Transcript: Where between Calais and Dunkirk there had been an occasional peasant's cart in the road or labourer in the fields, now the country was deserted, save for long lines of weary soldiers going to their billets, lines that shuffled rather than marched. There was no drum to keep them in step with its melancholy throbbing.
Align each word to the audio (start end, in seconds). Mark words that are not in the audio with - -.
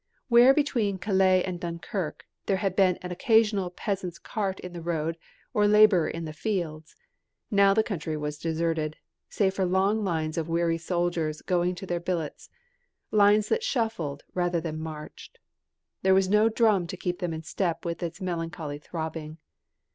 Where 0.29 0.51
between 0.51 0.97
Calais 0.97 1.43
and 1.43 1.59
Dunkirk 1.59 2.25
there 2.47 2.57
had 2.57 2.75
been 2.75 2.97
an 3.03 3.11
occasional 3.11 3.69
peasant's 3.69 4.17
cart 4.17 4.59
in 4.61 4.73
the 4.73 4.81
road 4.81 5.15
or 5.53 5.67
labourer 5.67 6.07
in 6.09 6.25
the 6.25 6.33
fields, 6.33 6.95
now 7.51 7.75
the 7.75 7.83
country 7.83 8.17
was 8.17 8.39
deserted, 8.39 8.97
save 9.29 9.53
for 9.53 9.63
long 9.63 10.03
lines 10.03 10.39
of 10.39 10.49
weary 10.49 10.79
soldiers 10.79 11.43
going 11.43 11.75
to 11.75 11.85
their 11.85 11.99
billets, 11.99 12.49
lines 13.11 13.47
that 13.49 13.61
shuffled 13.61 14.23
rather 14.33 14.59
than 14.59 14.79
marched. 14.79 15.37
There 16.01 16.15
was 16.15 16.27
no 16.27 16.49
drum 16.49 16.87
to 16.87 16.97
keep 16.97 17.19
them 17.19 17.31
in 17.31 17.43
step 17.43 17.85
with 17.85 18.01
its 18.01 18.19
melancholy 18.19 18.79
throbbing. 18.79 19.37